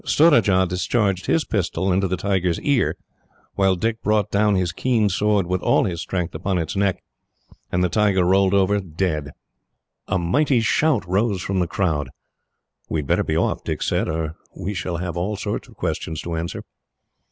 Surajah 0.03 0.65
discharged 0.67 1.27
his 1.27 1.45
pistol 1.45 1.93
into 1.93 2.07
its 2.11 2.57
ear, 2.61 2.97
while 3.53 3.75
Dick 3.75 4.01
brought 4.01 4.31
down 4.31 4.55
his 4.55 4.71
keen 4.71 5.09
sword, 5.09 5.45
with 5.45 5.61
all 5.61 5.83
his 5.83 6.01
strength, 6.01 6.33
upon 6.33 6.57
its 6.57 6.75
neck; 6.75 7.03
and 7.71 7.83
the 7.83 7.87
tiger 7.87 8.23
rolled 8.25 8.55
over, 8.55 8.79
dead. 8.79 9.29
A 10.07 10.17
mighty 10.17 10.59
shout 10.61 11.07
rose 11.07 11.43
from 11.43 11.59
the 11.59 11.67
crowd. 11.67 12.09
"We 12.89 13.01
had 13.01 13.05
better 13.09 13.23
be 13.23 13.37
off," 13.37 13.63
Dick 13.63 13.83
said, 13.83 14.09
"or 14.09 14.37
we 14.57 14.73
shall 14.73 14.97
have 14.97 15.15
all 15.15 15.35
sorts 15.35 15.67
of 15.67 15.75
questions 15.75 16.19
to 16.23 16.35
answer." 16.35 16.63